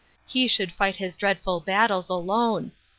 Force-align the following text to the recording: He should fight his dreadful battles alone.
He 0.25 0.47
should 0.47 0.71
fight 0.71 0.95
his 0.95 1.15
dreadful 1.15 1.59
battles 1.59 2.09
alone. 2.09 2.71